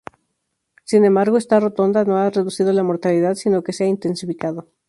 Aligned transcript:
Sin 0.83 1.05
embargo, 1.05 1.37
esta 1.37 1.59
rotonda 1.59 2.03
no 2.05 2.17
ha 2.17 2.31
reducido 2.31 2.73
la 2.73 2.81
mortalidad, 2.81 3.35
sino 3.35 3.63
que 3.63 3.71
se 3.71 3.83
ha 3.83 3.87
intensificado. 3.87 4.65